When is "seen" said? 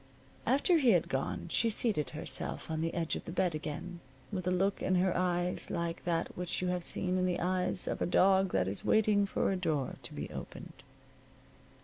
6.83-7.19